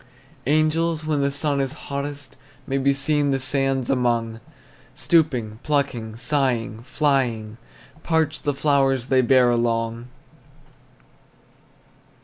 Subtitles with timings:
[0.47, 4.39] Angels when the sun is hottest May be seen the sands among,
[4.95, 7.57] Stooping, plucking, sighing, flying;
[8.01, 10.07] Parched the flowers they bear along.